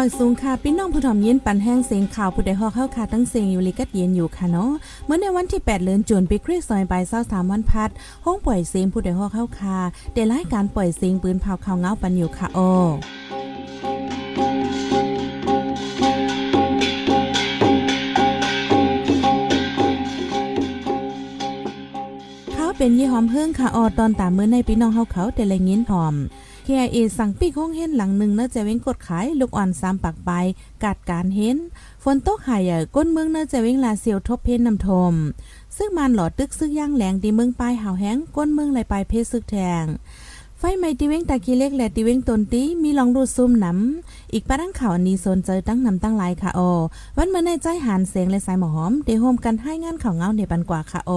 [0.00, 4.70] อยสูงค่ะพี่น้องผู้ถอมยินปันแห้งเสียงข่าวผู้ใดฮอกเข้าค่ะตั้งเสียงอยู่ลิกัดเย็นอยู่ค่ะเนาะ
[5.06, 7.90] เมื่อในวันที่ 8 เดือนจุนปีคริสต์ซอยใบเศร้าสามวันพัด
[8.24, 9.78] ห้องปล่อยเสียงผู้ใดฮอกเข้าค่ะ
[10.14, 12.58] ได้รายการปล่อยเสียงปืนเผาข่าวเงาปันอยู่ค่ะโอ
[22.54, 26.16] เขาเป็นยี่หอมเฮิ่งค่ะออตอนตามมือในพี่น้องเฮาเขาแต่ละยินหอม
[26.70, 30.30] KIA สั่งปีกห้องเห็นหลังหนึ่งเนื้อจะเว้งกดขายลูกอ่อนสามปักใบ
[30.84, 31.56] กาดการเห็น
[32.04, 35.14] ฝนตกหายใหญ่ก้นเมืองเนื้อจะเว้งลาเซียวทบเพนนำทม
[35.76, 39.84] ซึ่งมันหลอดตึกซึกย่างแหลงดีเมืองปลายหาวแห้งก้นเมืองไหลปลายเพซึกแทง
[40.58, 46.60] ไฟไหม้ตีเว้งตากีเล็กและตีเว้งตนตีมีลองดูซุ่มหนำอีกปะดังข่าวอันนี้โซนเจอตั้งนำตั้งลายค่ะโอ
[47.16, 51.12] วันเมื่อในใจหันเสียงและสายหมอหอมเดโฮมกันให้งานข่าวเงาในปันกว่าค่ะโอ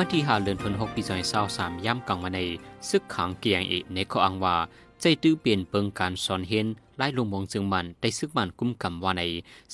[0.00, 1.02] วันที่หาเดือนธันวาคมปี
[1.44, 2.40] 2023ย่ำกลางวันใน
[2.88, 4.56] ซึกขังเกียงเอในข้ออ้างว่า
[5.00, 9.22] ใจตื้อเปลี่ยนเปิงการสอนเห็นไล่ลงมองจึงมันได้ซึกมันกุ้มกำว่าใน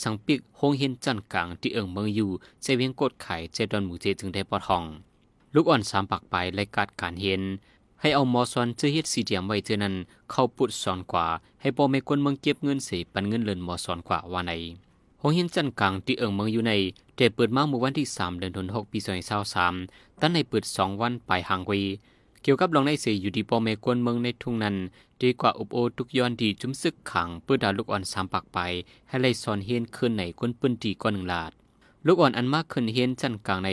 [0.03, 2.31] สังปิกโฮงเห็นจันกลางที่เอิงเมืองอยู่
[2.62, 4.84] ใจเวียงกดไข่ใจดอนหมูเจจึงได้ปอทอง
[5.55, 7.42] ลูกอ่อนสามปักไปและกัดการเห็น
[8.00, 9.94] ให้เอามอสอนเจอเฮ็ดสีเดียมไว้เจอนั้น
[10.31, 11.27] เข้าปุดสอนกว่า
[11.61, 14.53] ให้ปอไม่กวนเมืองเก็บเงินเสียปันเงินเลินมอสอนกว่าว่าใน
[15.25, 16.72] โฮงเห็นจันกลางที่เอิงเมืองอยู่ใน
[17.17, 18.98] แต่เปิดมาเมื่อวันที่ 3 เดือนธันวาคมปี
[19.61, 21.81] 2023ตั้งในเปิด 2 วันไปหางวี
[22.42, 24.77] เกี่ยวกับลองในเสียอยู่ที่ปอเมกวนเมืองในทุ่งนั้น
[25.20, 28.58] ดีกว่าอุบโอทุกย้อนดีจุ้มซึกขังเพื่อดาลูกอ่อนสามปักไป
[29.08, 31.53] ให้ไล่สอนเฮียนขึ้นในคนปืนตีก้อนหนึ่งลาด
[32.06, 33.70] ลูกอ่อนอันมากขึ้นเฮียนจันกลางใน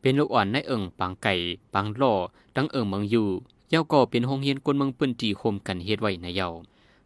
[0.00, 1.34] เป็นลูกอ่อนในเอิงปางไก่
[1.74, 2.12] ปางล่อ
[2.56, 3.28] ดังเอิงเมืองอยู่
[3.70, 6.50] เย้าก็เป็นห้องเฮียนกวนเมืองปืนตีโคมกันเฮ็ดไว้ในเย้า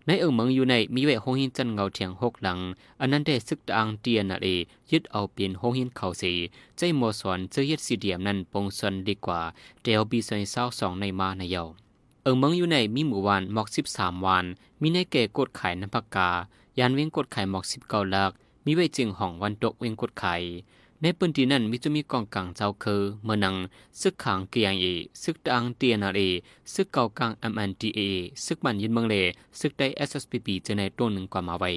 [0.09, 2.59] ในเอิงเมืองอยู่ในมีไว้ห้องหินจันเงาเทียงหกหลัง
[3.01, 4.47] อันนั้นได้ซึกตางเตียนอะไร
[4.91, 6.33] ยึดเอาเปลี่ยนหงหินเขาสี
[6.77, 9.41] ใจโมสอนเจอยึดสีเดียมนั้นปงสนดีกว่า
[9.83, 11.65] เดียวบีซอยเศร้าสองในมาในเยา
[12.23, 14.45] เอิงเมืองอยู่ในมีหมู่วันหมอกสิบสามวัน
[14.81, 16.31] มีในเกกดไข่น้ำปากกา
[16.79, 18.33] ยานเว้งกดไข่หมอกสิบเก้าลัก
[18.65, 20.35] มีไว้จึงห้องวันตกเว้งกดไข่
[21.03, 23.55] ในพื้นที่นั้นมิจะมีกองกลางเจ้าคือเมื่อนัง
[24.01, 24.87] ซึกขังเกียงเอ
[25.23, 26.21] ซึกตังเตียนาเอ
[26.75, 28.01] ซึกเก่ากลาง MNTA
[28.45, 29.15] ซึกมันยินเมืองเล
[29.61, 31.71] ซึกได้ SSPP จะในต้นหนึ่งกว่ามาไว้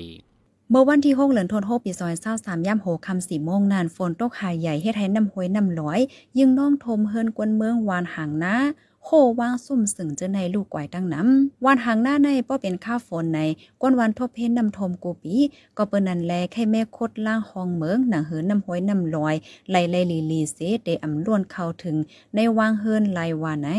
[0.72, 6.00] เมื่อวันที่หกเดือนทนโฮปีซอยเศร้าสามย่ำโหคำสี่โมงนานฝนตกหายใหญ่เฮ็ดให้น้ำห้วยน้ำลอย
[6.38, 8.56] ยิ่งน้องทมเฮินกวนเมืองวานหางนา
[9.04, 13.40] โคว่างซุ่มสึงเจอในลูกไก่ตั้งน้ำวันหางหน้าในป้อเป็นข้าฝนใน
[13.82, 15.36] ก้นวันทบเพนนำทมกูปี
[15.78, 19.36] ก็เปิ้นนันแลไข่แม่คดล่างห้องเมืองหนังเหินน้ำห้อยน้ำลอย
[19.70, 21.96] ไหลไหลลีลีเสเดอำล้วนเข้าถึง
[22.36, 23.70] ในวางเฮินไหลวานไหน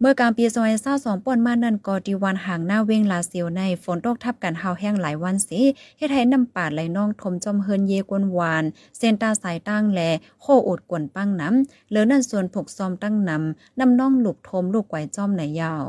[0.00, 5.60] เมื่อการปีซอยเศร้าสองป่นมานั่นก็ดีวันหางหน้าเวงลาเซียวในฝนตกทับกันหาวแห้งหลายวันสิ
[5.98, 8.64] เฮ็ดให้น้ำปาดไหลน้องทมจอมเฮินเยกวนวาน
[8.98, 10.00] เส้นตาสายตั้งแล
[10.40, 15.84] โคอดกวนปั้งน้ำเหลือนั่นส่วนผกซอมตั้งนำนำน้องหลุกทมลูกไก่จอมไหนยาว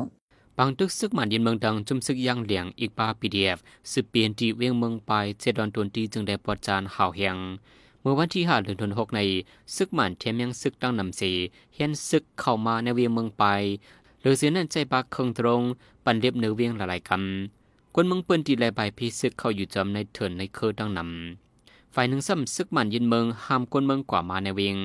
[0.58, 3.58] บางตึกซึกมันยินเมืองดังจุมซึกย่างเหลียงอีกปาพีดีเอฟ
[3.92, 7.38] สืบเปลี่ยนที่เวียงเมืองไปเจดอนตวนตีจึงได้ปอดจานห่าวเฮียง
[8.02, 9.20] เมื่อวันที่ห้าเดือนธันวาคมใน
[9.76, 11.32] ซึกมันเทียมยังซึกตั้งนำสี
[11.74, 13.44] เฮียนซึกเข้ามาในเวียงเมืองไป
[14.22, 15.62] หรือเสียนั่นใจบักเคงตรง
[16.06, 21.47] ปันเรียบเนื้อเวียงหลายๆคำคนเมืองเปิ้นตีแลใบพีซึกเข้าอยู่จำในเถินในเคอตั้งนำ
[22.00, 24.78] ฝ่ายหนึ่งซ้ำซึกมันยินเมืองห้ามคนเมืองกว่ามาในเวียง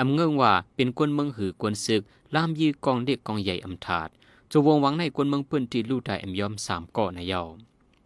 [0.00, 2.02] อำเงิงว่าเป็นคนเมืองหือกวนซึก
[2.34, 4.08] ล่ามยีกองเด็กกองใหญ่อำถาด
[4.50, 7.42] จะวงหวังในกวนเมืองปืนที่ลู่ได้เอ็มยอมสามก่อในเยา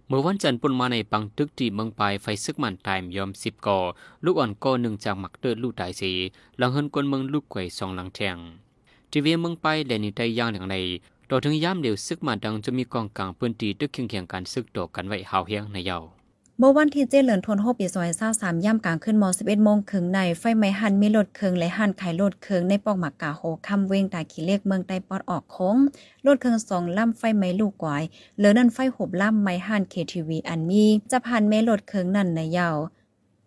[0.08, 3.78] เมื่อวันจันทร์ปนมาในปังตึกที่เมืองปลายไฟซึกมันตายยอมสิบก่อ
[4.24, 6.12] ลูกอ่อนก่อหนึ่งจากหมักเตอร์ลู่ตายสี
[6.58, 8.36] หลังเฮินกวนเมืองลูกไก่สองหลังแทง
[9.10, 10.76] ทีเวียเมืองไปแลนิได้ย่างอย่างไร
[11.30, 15.98] ต่อถึงย่ามเดียวซึกมันดังจะมีกองกลางปืนตีตึกเคียงเคียงกันซึกโตกันไว้หาวเฮียงในเยา
[16.59, 25.76] เมื่อวันที่เจเหลินทนโฮปีซอยซ่าสามย่ำกลางขึ้นม11โมงครึ่งในไฟไหม้หันมีรถเคืองและหันไขรถเคืองในปอกหมักกาโฮคำเวงตาขีเลขเมืองใต้ปอดออกโค้ง
[26.26, 28.03] รถเคืองสองล่ำไฟไหม้ลูกกวาย
[28.37, 32.76] เหลือนั่นไฟหบล่ำไม้หันเคทีวีอันมีจะพันเมรถเคืองนั่นในยาว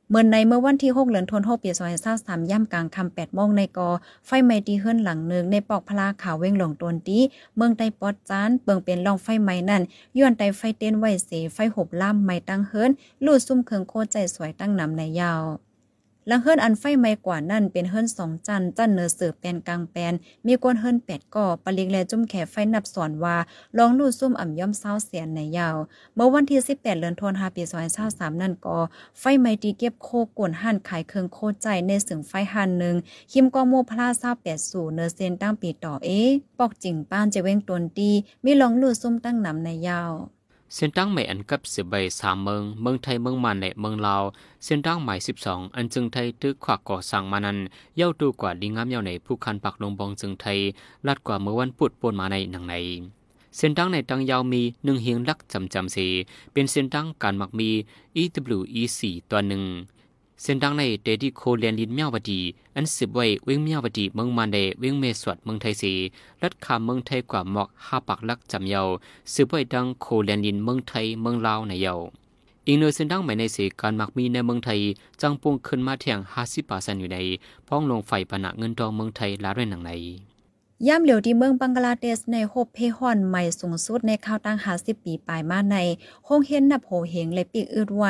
[0.09, 1.69] เมื่อในเมื่อวันที่6เดือนธันวาคมปี
[2.11, 3.89] 2023ย่ำกลางคำ8โมงในกอ
[4.25, 7.19] ไฟไหม้ตีเฮือนหลังหนึ่งในปอกพลาขาวเว้งหลงตนตี
[7.55, 9.81] เมืองใต้ปอดจานเปิงเป็นรองไฟไหม้นั่น
[10.17, 12.91] ย้อนไต้ไฟเต้นไว้เสไฟหบล่ำไม้ตั้งเฮิรน
[13.25, 15.43] ลูดซุ่มเคืองโคใจสวยตั้งนำในยาว
[16.31, 20.13] ลังเฮิรนอันไฟไม่กว่านั่นเป็นเฮิรนสองจันจันเนอเสือแปนกลางแปน
[20.45, 23.37] มีกวนเฮิรนแปดก่อปลิงแลจุ่มแขไฟนับสอนว่า
[23.77, 25.77] ลองลู่ซุ่มอ่ำย่อมเศร้าเสียนในยาว
[26.15, 27.63] เมื่อวันที่ 18เดือนธันวาคมปี
[28.01, 28.77] 2023นั่นก็
[29.19, 32.95] ไฟไม้ตีเก็บโคกวนหันขายเครื่องโคใจในสึงไฟหันหนึ่ง
[33.31, 36.21] คิมกอโมพลาซาแปดสู่เนอเซนตั้งปีต่อเอ๊
[36.59, 38.11] ปอกจิงป้านจะเว้งตนตี
[38.43, 40.13] มีลองลู่ซุ่มตั้งนำในยาว
[40.73, 44.23] เส้นตั้งใหม่อันกับสิบใบสามเมือง เมืองไทยเมืองมันและเมืองลาว
[44.65, 47.57] เส้นตั้งใหม่สิบสองอันจึงไทยตึกขวักก่อสร้างมานั้น
[47.97, 50.59] เย้าดูกว่าดีงามเย้าในผู้คันปักลงบองจึงไทย
[51.07, 52.75] ลัดกว่าเมื่อวันปุดปนมาในหนังใน
[53.57, 56.07] เส้นตั้งในตังยาวมีหนึ่งเฮียงลักจำจำสี
[56.53, 57.69] เป็นเส้นตั้งการหมักมี
[58.21, 59.63] EWE4 ตัวหนึ่ง
[60.41, 62.39] เส้นดังในเดดิโคเลียนลินเมียวบดี
[62.75, 65.93] อันสิบไว้เวงเมียวบดีเมืองมันเดเวงเมสวดเมืองไทยสี
[66.41, 68.81] ลัดคาเมืองไทยกว่าหมอกห้าปักลักจำเยา
[69.33, 71.95] สิบไว้ดังโคเลียนลินเมืองไทยเมืองลาวในเยา
[72.67, 74.79] อีกหน่วยเส้นดังใหม่ในสีการมักมีในเมืองไทย
[75.21, 77.17] จังปงขึ้นมาเทียงห้าสิบเปอร์เซ็นต์อยู่ใน
[77.67, 79.91] พ้องลงไฟปะนะเงินดองเมืองไทยลาด้วยหนังใน
[80.85, 85.77] ย่ำเหลียวที่เมืองบังกลาเทศในโฮบเพฮอนใหม่สูงสุดในข้าวตั้งหาสิบปีปลายมาใน
[86.27, 88.03] ห้องเห็นนับโหเหงเลยปีกอืดไว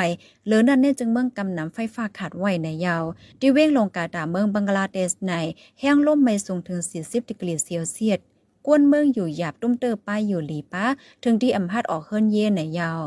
[0.44, 3.04] เหลือนั่นเนจึงเมืองกำนำไฟฟ้าขาดไวในยาว
[3.40, 5.32] ที่เว้งลงกาตาเมืองบังกลาเทศใน
[5.80, 8.18] แห้งล่มไม่สูงถึง 40ดิกรีเซลเซียส
[8.66, 10.84] กวนเมืองอยู่หยาบตุ้มเตอป้ายอยู่หลีป้า
[11.24, 13.00] ถึงที่อำพัดออกเฮิรนเย่ในยาว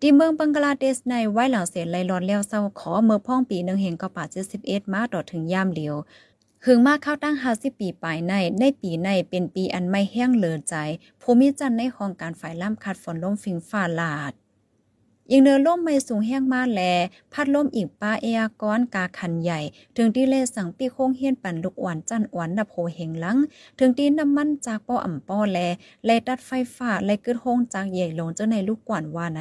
[0.00, 5.96] ที่เมืองบังกลาเทศในไว้หลังเสียไลรอนแล้วเศร้าขอเมื่อพ่องปีหนึ่งเห็นกป่าเจ็ดสิบเอ็ดมาต่อถึงย่ามเหลียว
[6.68, 10.74] หึงมาเข้าตั้ง50ปีปลายใน ในปีในเป็นปีอันไม่แห้งเหลือใจ
[11.22, 14.32] ภูมิจันในของการฝ่ายล่ำคัดฝนลมฟิงฟ้าลาด
[15.30, 16.80] ยิงเนื้อล่มไม่สูงแห้งมาแล
[17.32, 19.60] พัดล่มอีกป้าเอียก้อนกาคันใหญ่
[19.96, 23.38] ถึงที่เลสังปีโค้งเฮียนปั่นลูกอ่อนจันอ่อนนับโหเหงลัง
[23.78, 25.58] ถึงที่น้ำมันจากป้ออ่ำป้อแล
[26.04, 29.40] แลตัดไฟฟ้าแลกึดโฮงจากใหญ่ลงเจ้าในลูกกวนว่าไหน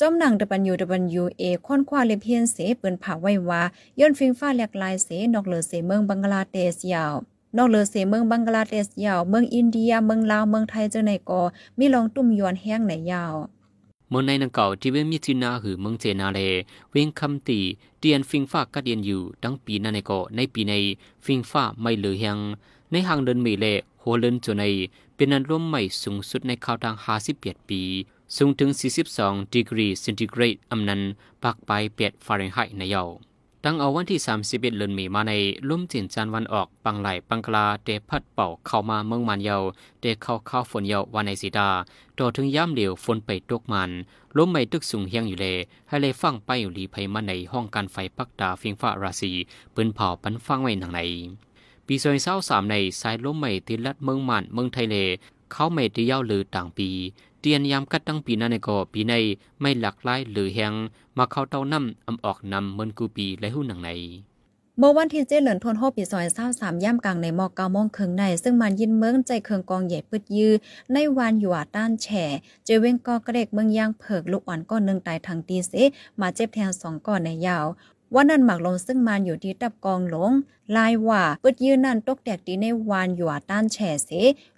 [0.00, 0.32] จอมหนัง
[0.72, 3.62] WWA ค้นคว้าเลเพียนเสเปิ้นผ่าไว้ว่า
[4.00, 7.14] ย้อนฟิงฟ้าแหลกลายเสนอกเลอเสเมืองบังกลาเทศยาว
[7.56, 11.42] นอกเลอเสเมืองบังกลาเทศยาว เมืองอินเดีย เมืองลาว เมืองไทยเจ้าในกอ
[11.78, 13.34] มีลองตุ้มยวนแห้งในยาว
[14.10, 16.40] เมืองในนังเก่าที่เวมิจินาหือเมืองเจนาเล
[16.90, 17.60] เวงคำตี
[17.98, 20.74] เตียนฟิงฟ้ากัดเดียนอยู่ดังปีนั้นในก็ในปีใน
[21.24, 22.38] ฟิงฟ้าไม่เหลือยัง
[22.90, 23.66] ในหางเดินมีเล
[24.00, 24.64] โฮเลนจนใน
[25.14, 26.94] เป็นนันร่วมใหม่สูงสุดในข่าวทาง
[27.32, 27.82] 58ปี
[28.34, 28.70] สูงถึง
[29.12, 31.02] 42 ดีกรีเซนติเกรดอำนัน
[31.42, 33.04] ปักไปเปียดฟาเรนไฮต์ในเยา
[33.64, 35.32] ตั้งเอาวันที่ 31 เดือนมีมาใน
[35.68, 39.56] ลุ่มจินจันวันออกปังไหลปังกลาเดพัดเป่าเข้ามาเมืองมันเยา
[40.00, 41.70] เดเข้าเข้าฝนเยาวันในสีดา
[42.18, 43.90] ต่อถึงย่ำเหลียวฝนไปตกมัน
[44.36, 45.56] ล้มไม่ตึกสูงเฮียงอยู่เลย
[45.88, 49.30] ให้เลยฟังไปอยู่ลีภัยมาในห้องการไฟปักดาฟิงฟ้าราศี
[49.74, 51.00] ปืนเผาปันฟังไว้หนังใน
[51.86, 54.96] ปีซอยเศร้าสามในสายล้มไม่ติลัดเมืองมันเมืองไทยเล
[55.52, 56.88] เข้าไม่ที่เย้าหรือต่างปี
[57.48, 59.14] ตียนยามกัดตั้งปีนั้นก็ปีใน
[59.60, 60.72] ไม่หลักหลายหรือแหง
[61.18, 63.90] มาเข้าเต้าน้ำอำออกนำเมินกูปีและหุ่นหนังใน
[64.78, 70.52] เมื่อวันที่เจเหลินทนโฮปีซอยเศร้าสามย่ำกลางในมอกเกาโมงครึ่งใน ซึ่งมันยินเมืองใจเคืองกองใหญ่พืดยื้อ
[70.92, 72.06] ในวานหยวต้านแฉ
[72.64, 75.72] เจเวงกอกระเดกเมืองย่างเผิกลูกอ่อนก้อนหนึ่งตายทางตีเส
[76.20, 77.66] มาเจ็บแทงสองก้อนในยาว
[78.14, 80.32] วันนั้นหมักลงซึ่งมันอยู่ที่ตับกองหลง
[80.76, 84.10] ลายว่าปึดยืนนั่นตกแตกดีในวานหยวต้านแฉเส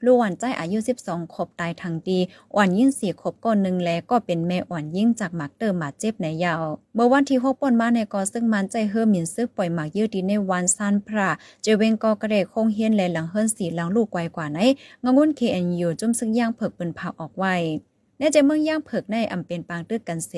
[0.05, 2.19] ลูกวันใจอายุ 12 ขบตายทางดี
[2.55, 6.65] อ่อนยิ่งสี่ขบก้อนหนึ่งแล้วก็เป็นแม่อ่อนยิ่งจากหมักเติมหมาเจ็บในยาว
[6.95, 11.31] เมื่อวันที่หกปนมาในกอซึ่งมันใจเฮือหมินซึกปล่อยหมากยืดดีในวันซันพระ
[11.63, 14.59] เจเวงกอกระเดกคงเฮียนแลหลังเฮิรนสีหลังลูกไกวกว่าไหน
[15.05, 17.55] งงุนเคเอ็นยูจุ่มซึ่งย่างเผิกปืนเผาออกไว้
[18.19, 20.33] ในใจเมืองย่างเผิกในอำเป็นปางตึกกันเส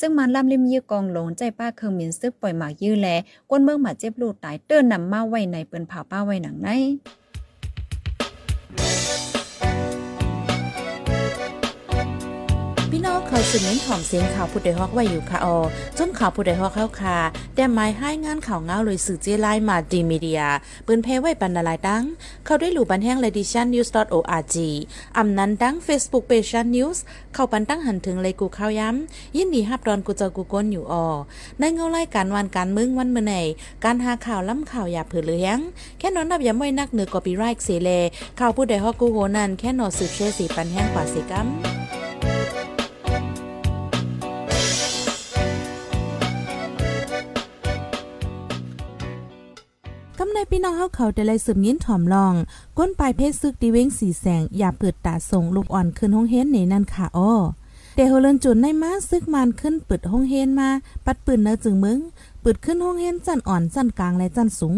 [0.00, 3.08] ซึ่งมันล่ำลิมยื้อกองหลงใจป้าเคืองมินซึกปล่อยหมากยื้อแล
[3.50, 6.68] ก้นเมืองหมาเจ็บลูกตายเตื้อนนำมาไว้ในเปิ้นเผาป้าไว้หนังใน
[13.14, 15.58] องเขาสืบเน้นหอมเสียงข่าวผู้ใดฮอกไว้อยู่ค่ะออ
[15.98, 17.18] จนข่าวผู้ใดฮอกเข้าค่ะ
[17.54, 20.42] แต่หมายให้งานข่าวเงาเลยสื่อเจไลมาดีมีเดีย
[20.86, 22.04] ปืนเพไว้ปันนาลายดัง
[22.44, 24.56] เขาได้หลู่บันแห้งเลดิชันนิวส์ .org
[25.18, 26.98] อำนั้นดัง Facebook Page News
[27.34, 31.06] เข้าปันตั้งหันถึงเลยกูข้าวย้ำยินดีฮับดอนกูเจอกูก้นอยู่ออ
[31.58, 33.34] ในเงาไล่การวันการมึงวันเมื่อไหน
[33.84, 35.58] การหาข่าวล้ำข่าวอย่าเผือเลี้ยง
[35.98, 37.90] แค่นอนนับย้ำไว้นักเหนือกอปีไรค์เสเล
[38.40, 41.48] ข่าวผู้ใดฮอกกูโหนันแค่นอสืบเชื่อสีปันแห้งกว่าสีกัม
[50.34, 52.34] ในพี่น้องเฮาเขาแต่ไลสืบยิ้นถ่อมลอง
[52.78, 57.32] ก้นปลายเพศซึกดีเว้งสีแสงอย่าเปิดตาส่งลูกอ่อนขึ้นห้องเฮนในนั่นค่ะอ้อ
[57.94, 60.68] เดโฮเลนจุนในมาซึกมันขึ้นเปิดห้องเฮนมา
[61.04, 61.98] ปัดปืนเนอจึงมึง
[62.44, 64.76] ปิดขึ้นห้องเฮนจันอ่อนจันกลางและจันสูง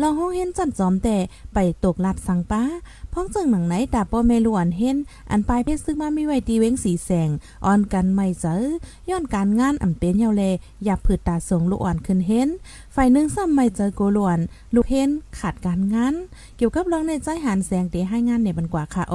[0.00, 1.16] ลองห้องเฮนจันจอมแต่
[1.54, 2.62] ไปตกลัดสังป้า
[3.12, 4.96] พ้องจึงหนังไหนดาป้อเมลวนเฮน
[5.30, 7.28] อันปลายเพชรซึ่งมามีไว้ตีเว้งสีแสง
[7.64, 8.54] อ่อนกันไม่เจอ
[9.10, 10.42] ย้อนการงานอ่ำเป็นเยาเล
[10.84, 12.48] อย่าผืดตาสงลูกอ่อนขึ้นเฮน
[12.94, 14.38] ฝ่ายนึ่งซ้ำไม่เจอโกลวน
[14.74, 16.14] ลูกเฮนขาดการงาน
[16.56, 19.14] เกี่ยวกับเรื่องในใจหันแสงเตให้งานในบันกว่าค่ะโอ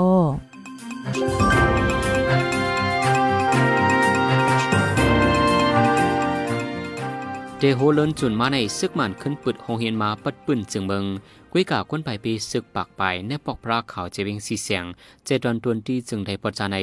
[7.66, 11.06] เตโฮเลินจุนมาในซึกมันขึ้นปืดหงเฮียนมาปัดปืนจึงเบิง
[11.52, 14.86] กุ้ยกาก้นไปปีซึกปากไปในปอกพระขาเจวิงสีเสียง
[15.26, 16.78] เจดอนตวนที่จึงได้ปจานใน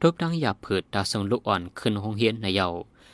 [0.00, 2.68] ทบดังหยาบผืดดาวทงลูกอ่อนขึ้นหงเฮียนในเยา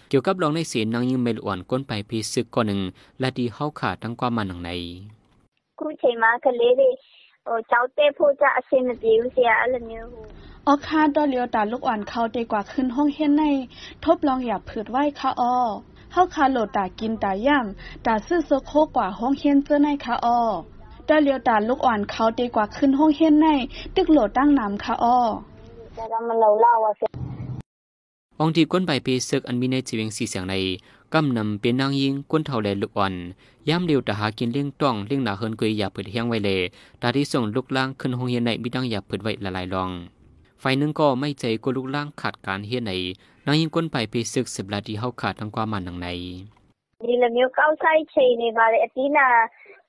[0.09, 2.81] เกี่ยวกับลองในศีลนางยิงเมลอ่อนก้นไปปีซึกก้อนหนึ่ง
[3.21, 4.71] และดีเฮาขาดทั้งความมันหนังใน
[5.79, 6.83] กูเชมาคะเลเด
[7.69, 10.03] เจ้าเต้พจะอเซนดิวเสียอะไรเนี่ย
[10.67, 13.45] ออค่าดอเลียวตาลูกอ่อนเขาเดีกว่าขึ้นห้องเฮียนใน
[14.05, 15.57] ทบลองหยาบผืดไหวค่ะอ้อ
[16.13, 17.65] เฮาคาโหลดตากินตาย่าง
[18.07, 20.41] ตาซื้อโซโคกว่าห้องเฮียนเจอในค่ะอ้อ
[21.09, 23.47] ตาเลียวตาลูกอ่อนเขาดีกว่าขึ้นห้องเฮียนใน
[23.95, 25.19] ตึกโหลดตั้งน้ำค่ะอ้อ
[26.11, 26.93] แล้มันเล่าว่า
[28.43, 30.55] องทีก้นใบปีซึกอันมีในจีเวงสีเสียงใน
[31.15, 33.15] กำนำเป็นนางยิงก้นเท่าแลลูกอ่อน
[33.69, 36.61] ย่ำเดียวตาหากินเลี้ยงต้องเลี้ยงหนาเฮินกุยอย่าเปิดเฮียงไว้เลย
[37.03, 39.91] ตาที่ส่งลูกล่างขึ้นห้องเฮียนในมีดังอย่าเปิดไว้ละลายลอง
[40.60, 42.94] ไฟนึงก็ไม่ใจก็ลูกล่างขาดการเฮียนใน
[43.46, 46.08] นางยิงก้นไปปีซึกสิบลาดีเฮาขาดทั้งความมันหนังใน
[47.04, 49.28] ဒီလိုမျိုးကောက်ဆိုင်ချိန်နေပါလေအတီးနာ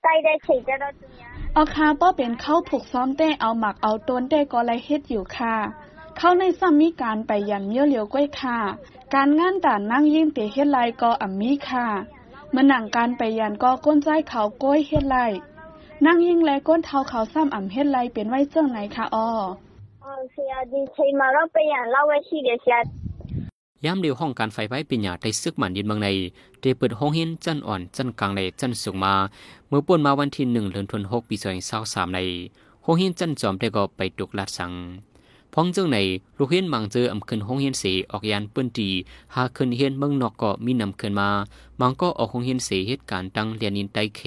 [0.05, 5.55] တိုက်တဲ့ချိန်ကျတော့သူများ ออคาป้อเป็นเข้าผูกซ้อมเต้เอาหมักเอาต้นเต้ก็ไรเฮ็ดอยู่ค่ะ
[6.17, 8.59] เข้าในซ้ำมีการไปยันเมี่ยวเหลียวก้อยค่ะ
[9.15, 11.87] การงานด่านนั่งยิ่งเตเฮ็ดไรก็อ่ำมีค่ะ
[12.51, 15.17] เมื่อหนังการไปยันก็ก้นใจเขาก้อยเฮ็ดไร
[16.05, 19.29] นั่งยิ่งและก้นเท้าเขาซ้ำอ่ำเฮ็ดไรเป็นไว้เจ้าไหนค่ะอ้อ
[23.86, 26.10] ย้ำเดียวห้องการไฟไว้ปิญญาไทยซึกหมันยินเมืองใน
[26.60, 29.14] เตเปิดห้องเห็นจันอ่อนจันกลางในจันสูงมา
[29.68, 32.20] เมื่อป่วนมาวันที่หนึ่งเดือนธันวาคมปีสองพันสามสามใน
[32.86, 34.72] ห้องเห็นจันจอมได้ก็ไปตกลัดสัง
[35.54, 35.98] พ้องจึงใน
[36.38, 38.90] ลูกเห็นมังเจออำขึ้นห้องเห็นเสออกยานปื้นดี
[39.36, 41.30] หาขึ้นเห็นเมืองนอกก็มีนำขึ้นมา
[41.80, 44.22] มังก็ออกห้องเห็นเสเหตุการณ์ตั้งเรียนนินไตเข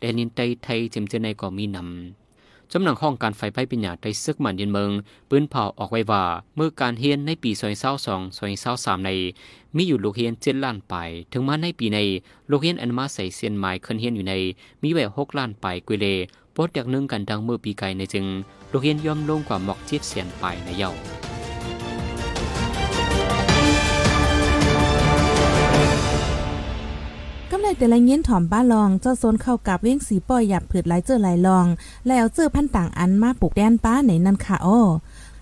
[0.00, 2.23] เรียนนินไตไทยเจมเจอในก็มีนำ
[2.72, 4.90] จำหนังห้องการไฟไฟปัญญาได้ซึกมันเย็นเมือง
[5.30, 6.24] ปืนเผาออกไว้ว่า
[6.56, 9.10] เมื่อการเฮียนในปีซอยเศร้าสองซอยเศร้าสามใน
[9.76, 10.94] มีอยู่ลูกเฮียนเจ็ดล้านไป
[11.32, 11.98] ถึงมาในปีใน
[12.50, 14.34] ลูกเฮียนอันมาใส่เซียนไม้ขึ้นเฮียนอยู่ใน
[14.82, 16.06] มีแววหกล้านไปกุยเล
[16.54, 18.26] ปดจากนึ่งกันดังเมื่อปีไก่ในจึง
[18.72, 21.33] ลูกเฮียนย่อมลงกว่าหมอกเจ็ดเสียนไปในเยา
[27.78, 31.66] แต่ละเงี้ยนถอมบ้านลอง เจ้าโซนเข้ากับเว้งสีป้อยหยับผืดหลายเจอหลายลอง
[32.08, 34.80] แล้วเจอพันต่างอันมาปลูกแดนป้าในนั่นค่ะอ้อ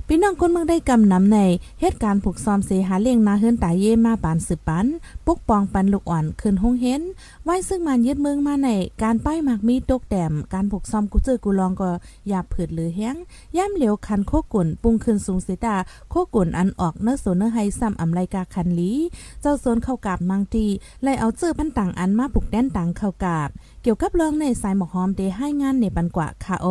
[0.09, 1.39] พี่น้องคนเมืองได้กำนำใน
[1.81, 4.87] เหตุการณ์ผูกซอมเสหาเลี้ยงนาเฮิรนตายเย่มาปานสืบปัน
[5.27, 7.03] ปกปองปันลูกอ่อนคืนหงเห็น
[7.45, 8.69] ไว้ซึ่งมันยึดเมืองมาใน
[9.03, 11.91] การป้ายหมากมีตกแต้มการผูกซอมกูเจอกูลองก็
[12.29, 13.17] อย่าผืดหรือแห้ง
[13.57, 15.77] ย่ำเหลวคันโคกุ่นปรุงคืนสูงเสยตา
[16.11, 18.93] โคกุ่นอันออกเนื้อโซเนื้อไฮซ้ำอำไลกาคันลี
[19.41, 20.67] เจ้าโซนเข้ากาบมังตี
[21.03, 23.49] ไลเอาเจอพันต่างอันมาปลุกแดนต่างเข้ากาบ
[23.83, 26.67] เกี่ยวกับเรื่องในสายหมอกหอมเดให้งานในบันกว่าค่ะโอ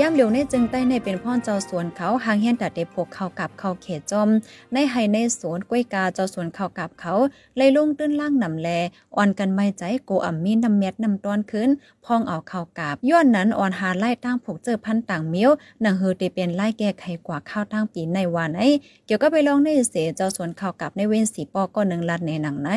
[0.00, 4.28] ย่ำเหลียวในจึงใต้ในเป็นพ่อเจ้าสวนเขาหางเฮียนตัดเดพกเขากับเขาเขจอม
[4.72, 7.14] ในไฮในสวนกล้วยกาเจ้าสวนเขากับเขา
[7.56, 8.68] เลยลงตื้นล่างนำแล
[9.16, 11.68] อ่อนกันไม่ใจโกอ่ำมีนำเม็ดนำตอนขึ้น
[12.04, 15.50] พองเอาเขากับย้อนนั้นอ่อนหาไล่ตั้งผูกเจอพันต่างเมี้ยว
[15.82, 18.62] หนังเฮอเตเป็นไล่แก้ไขกว่าข้าวตั้งปีในวันไอ
[19.06, 22.70] เกี่ยวกับไปลองในเสเจ้าสวนเขากับในเว้นสีปอก็หนึ่งลัดในหนังไหน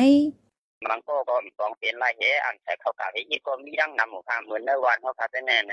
[0.90, 5.72] มันก็ก็มีกองเป็นไรเหอันใส่เข้ากาอีกก็มีดังนำหมู่ค่ะเหมือนในวันเขาค่ะแต่แน่ใ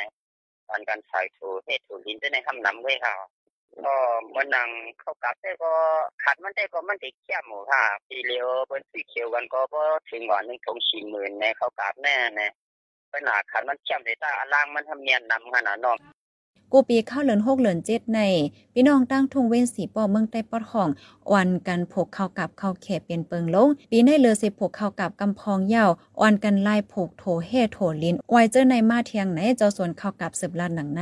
[0.69, 3.15] นวันการใส่ถูเฮ็ดถูลินจะในคำนำไว้ค่ะ
[3.85, 3.95] ก็
[4.35, 5.71] มันนังเข้ากับได้ก็
[6.23, 12.47] ขัดมันได้ก็มันติดเขี้ยหมูค่ะปีเลียวเปิ้นสีเขียวกันก็บ่ถึงวันนึงทงสี่หมื่นในเข้ากับแน่แน่
[13.11, 15.97] ปัญหาขัดมันเขี้ยมได้ตาล่างมันทำเนียนนำขนาดนอง
[16.71, 18.19] กูปีเข้าเหลือนหกเหลือนเจ็ดใน
[18.73, 20.89] พี่น้องตั้งทุ่งเว้นสีปอเมืองใต้ปอดห้อง
[21.33, 31.01] วันกันผูกเข้ากับเข้าแขเป็นเปิงลง ปีในเรือสิผูกเข้ากับกำพองยาวอ่อนกันลายผูกโถเฮโถลินไวเจอในมาเทียงไหนเจ้าส่วนเข้ากับสืบลานหนังไหน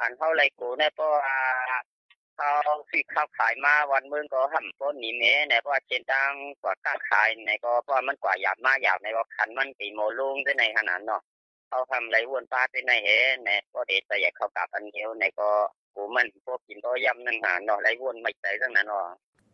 [0.00, 1.36] อันเท่าไรกูเนี่ยเพราะว่า
[2.36, 2.52] เขา
[2.90, 6.32] สิข้าวขายมาวันมึงก็ห่ำต้นนี้แม่เนี่ยเพราะเชนตั้ง
[6.62, 11.22] กว่ากาขายในก็เพราะมันกว่าหยาบมาหยาบในก็ขันมันปีโมลุงได้ในขนาดเนาะ
[11.74, 15.50] เขาทำไรวนป้าได้ในเห็นเนี่ยก็เด็ดแต่อยากเข้ากับอันเดียวในก็
[15.94, 19.06] กูมันพวกกินก็ย่ำนั่งหาเนาะไรวนไม่ใจทั้งนั้นเนาะ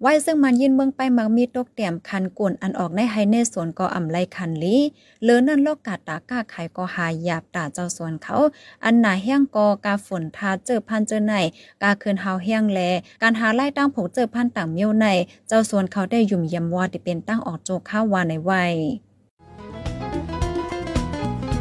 [0.02, 4.76] ไว้ซึ่งมันยินเมืองไปมักมีตกเตียมคันกวนอันออกในไฮเนสวนก็อ่ำไลคันลี
[5.24, 8.36] เลือนั่นโลกกาตากาไขก็หายหยาบตาเจ้าสวนเขา
[8.84, 11.34] อันหนาแห้งกอกาฝนทาเจอพันเจอใน
[11.82, 12.80] กาคืนเฮาแห้งแล
[13.22, 15.06] การหาไล่ตั้งผูกเจอพันต่างเมียวใน
[15.48, 18.64] เจ้าสวนเขาได้ยุ่มยำว่าที่เป็นตั้งออกโจข้าววาในไว้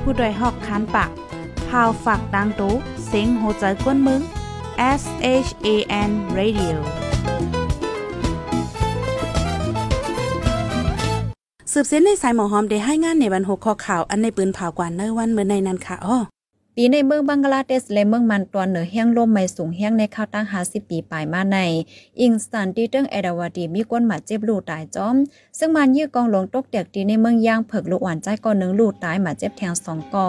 [0.10, 1.10] ผู้ดยหอกคันปาก
[1.70, 2.74] พาวฝากดังตู้
[3.08, 4.22] เซ็งโหใจกวนมึง
[5.02, 5.04] S
[5.46, 5.68] H A
[6.10, 6.78] N Radio
[11.72, 16.18] สืบเส้นในสายหมอหอมได้ให้งานในวันหกข้อข่าว อันในปืนเผากว่าในวันเมื่อในนั้นค่ะอ้อ
[16.79, 21.57] ปีในเมืองบังกลาเทศและเมืองมันตวนเหนือเฮียงลมไม่สูงเฮียงในข้าวตั้ง50ปีปลายมาใน
[22.22, 25.15] อิงสตันที่เติ้งเอดาวดีมีก้นหมาเจ็บลูกตายจอม
[25.60, 30.27] ซึ่งมันยื้อกองหลงตกเตียกตีในเมืองย่างเผิกลูกหวานใจก่อนหนึ่งลูกตายหมาเจ็บแทงสองก่อ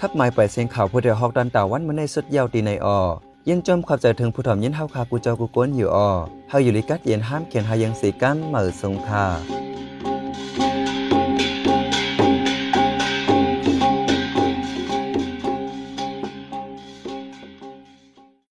[0.00, 3.00] ทับหมายไปเสียงข่าวผู้เดียวฮอกดันตาวันมาในสุดยาวตีในออ
[3.50, 6.10] ยังจมความใจถึงผู้ถ่อมยินเฮาคากูเจ้ากูก้นอยู่ออ
[6.48, 9.24] เฮาอยู่ลิกัดเย็นห้ามเขียนหายังสีกันเหมือสงคา